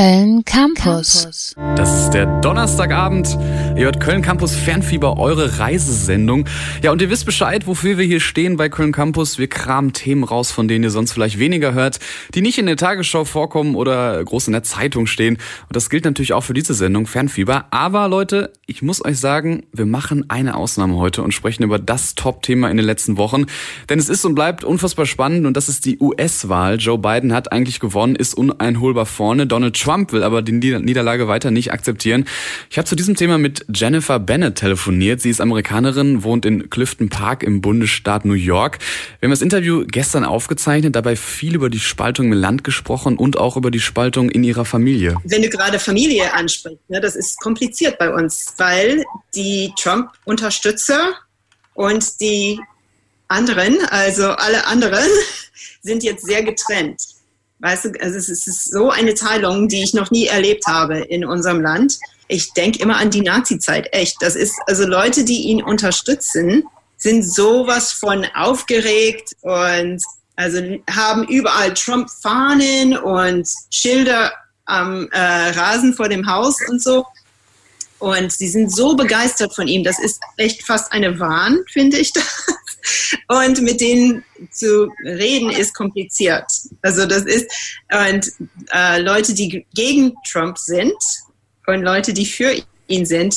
[0.00, 1.54] Köln Campus.
[1.76, 3.36] Das ist der Donnerstagabend.
[3.76, 6.46] Ihr hört Köln Campus Fernfieber, eure Reisesendung.
[6.82, 9.38] Ja, und ihr wisst Bescheid, wofür wir hier stehen bei Köln Campus.
[9.38, 11.98] Wir kramen Themen raus, von denen ihr sonst vielleicht weniger hört,
[12.34, 15.34] die nicht in der Tagesschau vorkommen oder groß in der Zeitung stehen.
[15.34, 17.66] Und das gilt natürlich auch für diese Sendung Fernfieber.
[17.70, 22.14] Aber Leute, ich muss euch sagen, wir machen eine Ausnahme heute und sprechen über das
[22.14, 23.44] Top-Thema in den letzten Wochen.
[23.90, 26.78] Denn es ist und bleibt unfassbar spannend und das ist die US-Wahl.
[26.78, 29.46] Joe Biden hat eigentlich gewonnen, ist uneinholbar vorne.
[29.46, 32.26] Donald Trump will aber die Niederlage weiter nicht akzeptieren.
[32.70, 35.20] Ich habe zu diesem Thema mit Jennifer Bennett telefoniert.
[35.20, 38.78] Sie ist Amerikanerin, wohnt in Clifton Park im Bundesstaat New York.
[39.18, 43.36] Wir haben das Interview gestern aufgezeichnet, dabei viel über die Spaltung im Land gesprochen und
[43.36, 45.16] auch über die Spaltung in ihrer Familie.
[45.24, 49.04] Wenn du gerade Familie ansprichst, ne, das ist kompliziert bei uns, weil
[49.34, 51.14] die Trump-Unterstützer
[51.74, 52.60] und die
[53.26, 55.08] anderen, also alle anderen,
[55.82, 57.00] sind jetzt sehr getrennt.
[57.60, 61.24] Weißt du, also es ist so eine Teilung, die ich noch nie erlebt habe in
[61.24, 61.98] unserem Land.
[62.28, 64.16] Ich denke immer an die Nazi-Zeit, echt.
[64.20, 66.64] Das ist, also Leute, die ihn unterstützen,
[66.96, 70.02] sind sowas von aufgeregt und
[70.36, 70.58] also
[70.90, 74.32] haben überall Trump-Fahnen und Schilder
[74.64, 77.04] am äh, Rasen vor dem Haus und so.
[78.00, 79.84] Und sie sind so begeistert von ihm.
[79.84, 82.46] Das ist echt fast eine Wahn, finde ich das.
[83.28, 86.46] Und mit denen zu reden ist kompliziert.
[86.82, 87.46] Also das ist,
[87.92, 88.32] und
[88.72, 90.94] äh, Leute, die gegen Trump sind
[91.66, 92.54] und Leute, die für
[92.88, 93.36] ihn sind,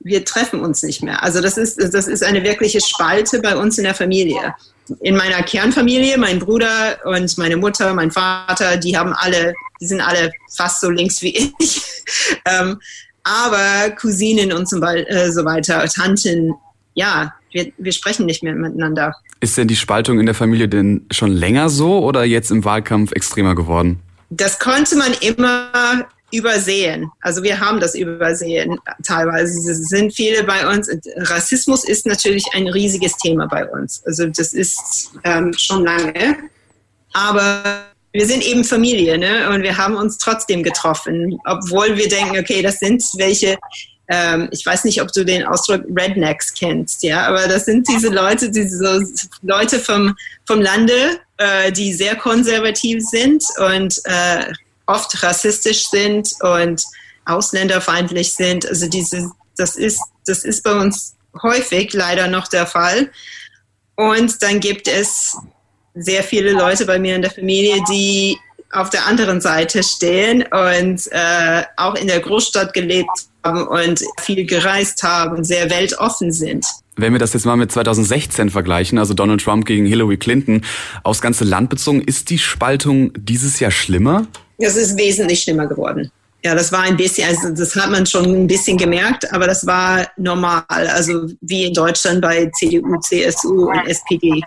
[0.00, 1.22] wir treffen uns nicht mehr.
[1.22, 4.54] Also das ist, das ist eine wirkliche Spalte bei uns in der Familie.
[5.00, 10.00] In meiner Kernfamilie, mein Bruder und meine Mutter, mein Vater, die haben alle, die sind
[10.00, 11.82] alle fast so links wie ich.
[12.46, 12.80] ähm,
[13.24, 16.54] aber Cousinen und so, äh, so weiter, Tanten,
[16.94, 19.14] ja, wir, wir sprechen nicht mehr miteinander.
[19.40, 23.12] Ist denn die Spaltung in der Familie denn schon länger so oder jetzt im Wahlkampf
[23.12, 24.00] extremer geworden?
[24.30, 27.10] Das konnte man immer übersehen.
[27.20, 29.70] Also wir haben das übersehen teilweise.
[29.70, 30.88] Es sind viele bei uns.
[31.16, 34.02] Rassismus ist natürlich ein riesiges Thema bei uns.
[34.06, 36.38] Also das ist ähm, schon lange.
[37.12, 39.48] Aber wir sind eben Familie, ne?
[39.50, 43.58] Und wir haben uns trotzdem getroffen, obwohl wir denken, okay, das sind welche,
[44.08, 48.08] ähm, ich weiß nicht, ob du den Ausdruck Rednecks kennst, ja, aber das sind diese
[48.08, 49.02] Leute, diese
[49.42, 50.14] Leute vom,
[50.46, 54.52] vom Lande, äh, die sehr konservativ sind und äh,
[54.86, 56.82] oft rassistisch sind und
[57.24, 58.66] ausländerfeindlich sind.
[58.66, 63.10] Also diese, das ist, das ist bei uns häufig leider noch der Fall.
[63.94, 65.36] Und dann gibt es
[65.94, 68.38] sehr viele Leute bei mir in der Familie, die
[68.72, 73.10] auf der anderen Seite stehen und äh, auch in der Großstadt gelebt
[73.44, 76.66] haben und viel gereist haben, sehr weltoffen sind.
[76.96, 80.62] Wenn wir das jetzt mal mit 2016 vergleichen, also Donald Trump gegen Hillary Clinton,
[81.02, 84.26] aufs ganze Land bezogen, ist die Spaltung dieses Jahr schlimmer?
[84.58, 86.10] Das ist wesentlich schlimmer geworden.
[86.44, 89.64] Ja, das war ein bisschen, also das hat man schon ein bisschen gemerkt, aber das
[89.66, 90.64] war normal.
[90.68, 94.42] Also wie in Deutschland bei CDU, CSU und SPD.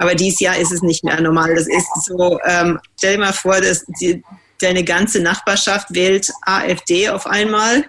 [0.00, 1.54] Aber dieses Jahr ist es nicht mehr normal.
[1.54, 4.22] Das ist so, ähm, stell dir mal vor, dass die,
[4.60, 7.84] deine ganze Nachbarschaft wählt AfD auf einmal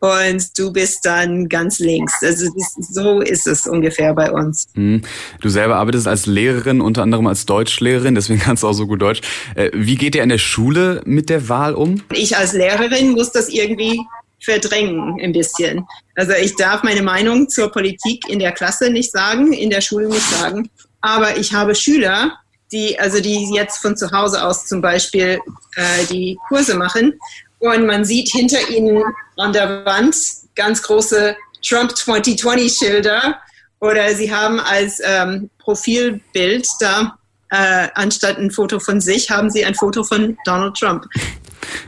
[0.00, 2.12] und du bist dann ganz links.
[2.22, 4.66] Also so ist es ungefähr bei uns.
[4.74, 5.00] Hm.
[5.40, 9.00] Du selber arbeitest als Lehrerin, unter anderem als Deutschlehrerin, deswegen kannst du auch so gut
[9.00, 9.22] Deutsch.
[9.54, 12.02] Äh, wie geht ihr in der Schule mit der Wahl um?
[12.12, 13.98] Ich als Lehrerin muss das irgendwie
[14.40, 15.86] verdrängen ein bisschen.
[16.16, 20.08] Also ich darf meine Meinung zur Politik in der Klasse nicht sagen, in der Schule
[20.08, 20.68] nicht sagen.
[21.04, 22.38] Aber ich habe Schüler,
[22.72, 25.38] die, also die jetzt von zu Hause aus zum Beispiel
[25.76, 27.20] äh, die Kurse machen.
[27.58, 29.04] Und man sieht hinter ihnen
[29.36, 30.16] an der Wand
[30.56, 33.38] ganz große Trump 2020 Schilder.
[33.80, 37.18] Oder sie haben als ähm, Profilbild da,
[37.50, 41.04] äh, anstatt ein Foto von sich, haben sie ein Foto von Donald Trump.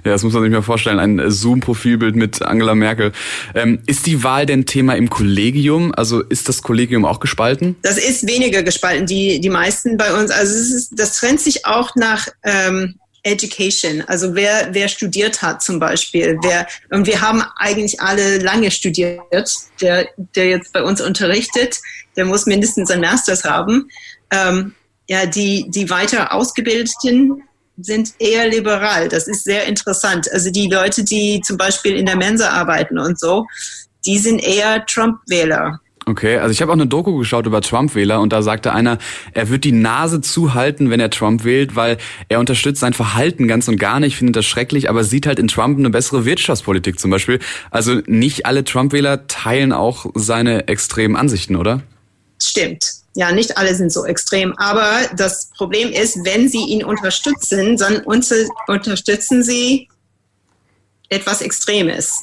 [0.04, 0.98] Ja, das muss man sich mal vorstellen.
[0.98, 3.12] Ein Zoom-Profilbild mit Angela Merkel.
[3.54, 5.92] Ähm, ist die Wahl denn Thema im Kollegium?
[5.96, 7.76] Also ist das Kollegium auch gespalten?
[7.82, 9.06] Das ist weniger gespalten.
[9.06, 12.94] Die, die meisten bei uns, also ist, das trennt sich auch nach ähm,
[13.26, 16.38] Education, also wer, wer studiert hat zum Beispiel.
[16.42, 19.20] Wer, und wir haben eigentlich alle lange studiert.
[19.80, 21.80] Der, der jetzt bei uns unterrichtet,
[22.16, 23.90] der muss mindestens ein Masters haben.
[24.30, 24.74] Ähm,
[25.08, 27.42] ja, die, die weiter Ausgebildeten
[27.78, 29.08] sind eher liberal.
[29.08, 30.30] Das ist sehr interessant.
[30.32, 33.46] Also die Leute, die zum Beispiel in der Mensa arbeiten und so,
[34.06, 35.80] die sind eher Trump-Wähler.
[36.08, 38.98] Okay, also ich habe auch eine Doku geschaut über Trump-Wähler und da sagte einer,
[39.32, 43.66] er wird die Nase zuhalten, wenn er Trump wählt, weil er unterstützt sein Verhalten ganz
[43.66, 47.10] und gar nicht, findet das schrecklich, aber sieht halt in Trump eine bessere Wirtschaftspolitik zum
[47.10, 47.40] Beispiel.
[47.72, 51.82] Also nicht alle Trump-Wähler teilen auch seine extremen Ansichten, oder?
[52.40, 53.05] Stimmt.
[53.16, 54.52] Ja, nicht alle sind so extrem.
[54.58, 59.88] Aber das Problem ist, wenn sie ihn unterstützen, dann unterstützen sie
[61.08, 62.22] etwas Extremes.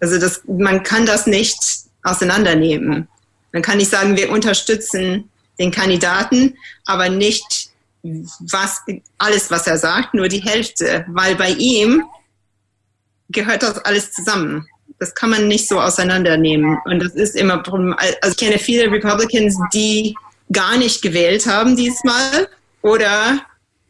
[0.00, 1.56] Also das, man kann das nicht
[2.02, 3.08] auseinandernehmen.
[3.52, 7.70] Man kann nicht sagen, wir unterstützen den Kandidaten, aber nicht
[8.02, 8.82] was,
[9.16, 12.04] alles, was er sagt, nur die Hälfte, weil bei ihm
[13.30, 14.66] gehört das alles zusammen.
[14.98, 16.76] Das kann man nicht so auseinandernehmen.
[16.84, 20.14] Und das ist immer, also ich kenne viele Republicans, die
[20.52, 22.48] gar nicht gewählt haben diesmal
[22.82, 23.40] oder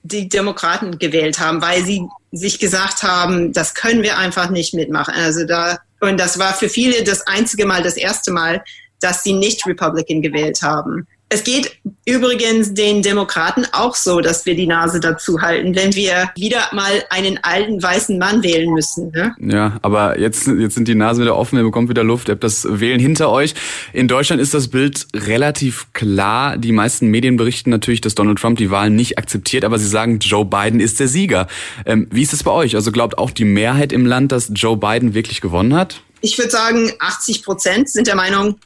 [0.02, 5.14] die Demokraten gewählt haben, weil sie sich gesagt haben, das können wir einfach nicht mitmachen.
[5.14, 8.62] Also da, und das war für viele das einzige Mal, das erste Mal,
[9.00, 11.06] dass sie nicht Republican gewählt haben.
[11.28, 16.30] Es geht übrigens den Demokraten auch so, dass wir die Nase dazu halten, wenn wir
[16.36, 19.10] wieder mal einen alten weißen Mann wählen müssen.
[19.10, 19.34] Ne?
[19.40, 22.44] Ja, aber jetzt, jetzt sind die Nasen wieder offen, ihr bekommt wieder Luft, ihr habt
[22.44, 23.54] das Wählen hinter euch.
[23.92, 26.58] In Deutschland ist das Bild relativ klar.
[26.58, 30.18] Die meisten Medien berichten natürlich, dass Donald Trump die Wahlen nicht akzeptiert, aber sie sagen,
[30.18, 31.46] Joe Biden ist der Sieger.
[31.86, 32.74] Ähm, wie ist es bei euch?
[32.76, 36.02] Also glaubt auch die Mehrheit im Land, dass Joe Biden wirklich gewonnen hat?
[36.20, 38.56] Ich würde sagen, 80 Prozent sind der Meinung,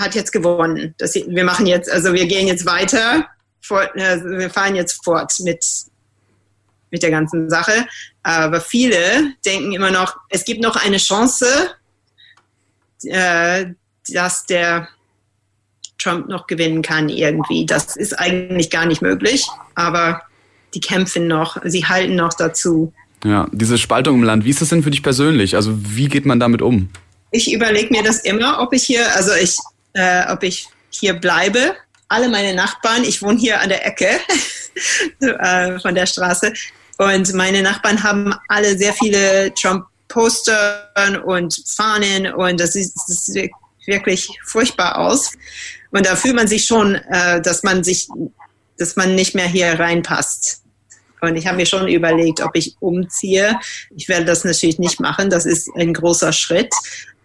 [0.00, 0.94] hat jetzt gewonnen.
[0.98, 3.26] Das, wir machen jetzt, also wir gehen jetzt weiter,
[3.60, 5.64] fort, äh, wir fahren jetzt fort mit,
[6.90, 7.86] mit der ganzen Sache.
[8.22, 11.46] Aber viele denken immer noch, es gibt noch eine Chance,
[13.04, 13.66] äh,
[14.08, 14.88] dass der
[15.98, 17.66] Trump noch gewinnen kann irgendwie.
[17.66, 20.22] Das ist eigentlich gar nicht möglich, aber
[20.74, 22.92] die kämpfen noch, sie halten noch dazu.
[23.24, 25.56] Ja, diese Spaltung im Land, wie ist das denn für dich persönlich?
[25.56, 26.90] Also wie geht man damit um?
[27.30, 29.56] Ich überlege mir das immer, ob ich hier, also ich
[29.96, 31.74] äh, ob ich hier bleibe.
[32.08, 34.08] Alle meine Nachbarn, ich wohne hier an der Ecke
[35.20, 36.52] äh, von der Straße
[36.98, 43.50] und meine Nachbarn haben alle sehr viele Trump-Poster und Fahnen und das sieht, das sieht
[43.86, 45.32] wirklich furchtbar aus.
[45.90, 48.08] Und da fühlt man sich schon, äh, dass man sich,
[48.78, 50.62] dass man nicht mehr hier reinpasst.
[51.20, 53.58] Und ich habe mir schon überlegt, ob ich umziehe.
[53.94, 55.30] Ich werde das natürlich nicht machen.
[55.30, 56.72] Das ist ein großer Schritt.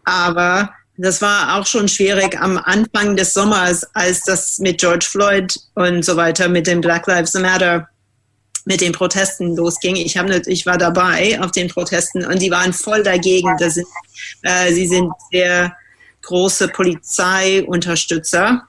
[0.04, 5.56] Aber das war auch schon schwierig am Anfang des Sommers, als das mit George Floyd
[5.74, 7.88] und so weiter, mit dem Black Lives Matter,
[8.66, 9.96] mit den Protesten losging.
[9.96, 13.58] Ich, hab ich war dabei auf den Protesten und die waren voll dagegen.
[13.58, 13.88] Sind,
[14.44, 15.76] äh, sie sind sehr
[16.22, 18.62] große Polizeiunterstützer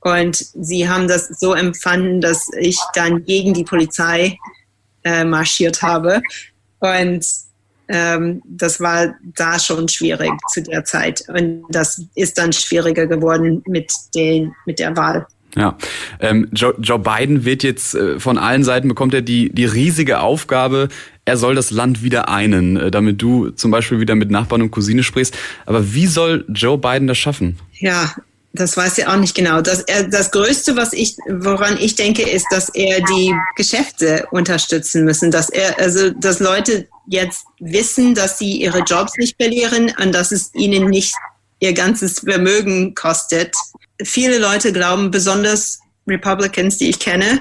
[0.00, 4.36] und sie haben das so empfangen, dass ich dann gegen die Polizei
[5.04, 6.20] äh, marschiert habe.
[6.80, 7.24] Und
[7.90, 11.24] ähm, das war da schon schwierig zu der Zeit.
[11.28, 15.26] Und das ist dann schwieriger geworden mit, den, mit der Wahl.
[15.56, 15.76] Ja,
[16.20, 20.20] ähm, Joe, Joe Biden wird jetzt äh, von allen Seiten bekommt er die die riesige
[20.20, 20.88] Aufgabe,
[21.24, 24.70] er soll das Land wieder einen, äh, damit du zum Beispiel wieder mit Nachbarn und
[24.70, 25.36] Cousine sprichst.
[25.66, 27.58] Aber wie soll Joe Biden das schaffen?
[27.72, 28.14] Ja,
[28.52, 29.60] das weiß ich auch nicht genau.
[29.60, 35.04] Das, er, das Größte, was ich, woran ich denke, ist, dass er die Geschäfte unterstützen
[35.04, 40.12] müssen, dass er, also, dass Leute jetzt wissen, dass sie ihre Jobs nicht verlieren und
[40.12, 41.14] dass es ihnen nicht
[41.60, 43.54] ihr ganzes Vermögen kostet.
[44.02, 47.40] Viele Leute glauben, besonders Republicans, die ich kenne,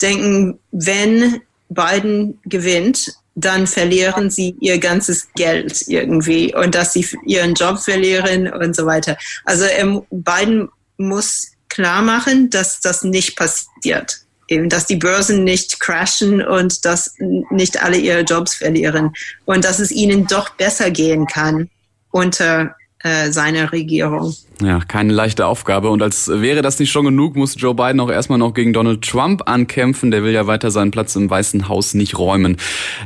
[0.00, 7.54] denken, wenn Biden gewinnt, dann verlieren sie ihr ganzes Geld irgendwie und dass sie ihren
[7.54, 9.16] Job verlieren und so weiter.
[9.44, 14.20] Also ähm, Biden muss klar machen, dass das nicht passiert.
[14.46, 19.12] Eben, dass die Börsen nicht crashen und dass nicht alle ihre Jobs verlieren
[19.46, 21.70] und dass es ihnen doch besser gehen kann
[22.10, 24.34] unter äh, seiner Regierung.
[24.62, 25.90] Ja, keine leichte Aufgabe.
[25.90, 29.02] Und als wäre das nicht schon genug, muss Joe Biden auch erstmal noch gegen Donald
[29.02, 30.10] Trump ankämpfen.
[30.10, 32.56] Der will ja weiter seinen Platz im Weißen Haus nicht räumen.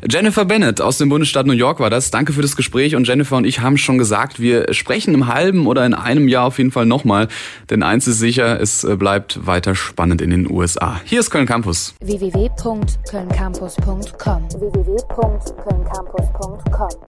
[0.09, 2.13] Jennifer Bennett aus dem Bundesstaat New York war das.
[2.13, 2.95] Danke für das Gespräch.
[2.95, 6.45] Und Jennifer und ich haben schon gesagt, wir sprechen im halben oder in einem Jahr
[6.45, 7.27] auf jeden Fall nochmal.
[7.71, 11.01] Denn eins ist sicher, es bleibt weiter spannend in den USA.
[11.05, 11.95] Hier ist Köln Campus.
[12.01, 14.99] www.kölncampus.com www